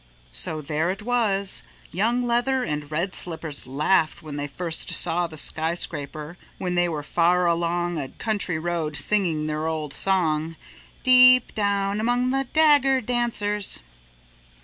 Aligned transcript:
So 0.31 0.61
there 0.61 0.89
it 0.89 1.03
was. 1.03 1.61
Young 1.91 2.25
Leather 2.25 2.63
and 2.63 2.89
Red 2.89 3.13
Slippers 3.13 3.67
laughed 3.67 4.23
when 4.23 4.35
they 4.35 4.47
first 4.47 4.89
saw 4.89 5.27
the 5.27 5.37
skyscraper, 5.37 6.37
when 6.57 6.73
they 6.73 6.89
were 6.89 7.03
far 7.03 7.47
off 7.47 7.53
along 7.53 7.99
a 7.99 8.09
country 8.09 8.57
road 8.57 8.95
singing 8.95 9.45
their 9.45 9.67
old 9.67 9.93
song, 9.93 10.55
"Deep 11.03 11.53
Down 11.53 11.99
Among 11.99 12.31
the 12.31 12.45
Dagger 12.45 12.99
Dancers." 12.99 13.79